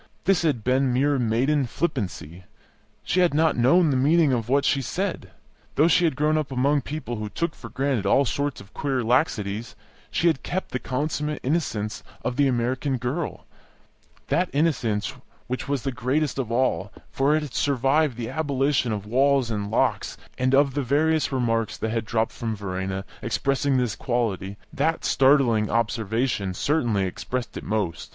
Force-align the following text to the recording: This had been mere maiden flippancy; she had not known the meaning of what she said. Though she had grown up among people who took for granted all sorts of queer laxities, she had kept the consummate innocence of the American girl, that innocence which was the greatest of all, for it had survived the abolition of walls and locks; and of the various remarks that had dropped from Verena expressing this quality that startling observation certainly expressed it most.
This 0.23 0.41
had 0.41 0.63
been 0.63 0.91
mere 0.91 1.19
maiden 1.19 1.67
flippancy; 1.67 2.45
she 3.03 3.19
had 3.19 3.35
not 3.35 3.55
known 3.55 3.91
the 3.91 3.95
meaning 3.95 4.33
of 4.33 4.49
what 4.49 4.65
she 4.65 4.81
said. 4.81 5.29
Though 5.75 5.87
she 5.87 6.05
had 6.05 6.15
grown 6.15 6.39
up 6.39 6.51
among 6.51 6.81
people 6.81 7.17
who 7.17 7.29
took 7.29 7.53
for 7.53 7.69
granted 7.69 8.07
all 8.07 8.25
sorts 8.25 8.59
of 8.59 8.73
queer 8.73 9.03
laxities, 9.03 9.75
she 10.09 10.25
had 10.25 10.41
kept 10.41 10.71
the 10.71 10.79
consummate 10.79 11.39
innocence 11.43 12.01
of 12.25 12.35
the 12.35 12.47
American 12.47 12.97
girl, 12.97 13.45
that 14.29 14.49
innocence 14.53 15.13
which 15.45 15.67
was 15.67 15.83
the 15.83 15.91
greatest 15.91 16.39
of 16.39 16.51
all, 16.51 16.91
for 17.11 17.35
it 17.35 17.43
had 17.43 17.53
survived 17.53 18.17
the 18.17 18.27
abolition 18.31 18.91
of 18.91 19.05
walls 19.05 19.51
and 19.51 19.69
locks; 19.69 20.17
and 20.35 20.55
of 20.55 20.73
the 20.73 20.81
various 20.81 21.31
remarks 21.31 21.77
that 21.77 21.91
had 21.91 22.05
dropped 22.05 22.31
from 22.31 22.55
Verena 22.55 23.05
expressing 23.21 23.77
this 23.77 23.95
quality 23.95 24.57
that 24.73 25.05
startling 25.05 25.69
observation 25.69 26.55
certainly 26.55 27.03
expressed 27.05 27.55
it 27.55 27.63
most. 27.63 28.09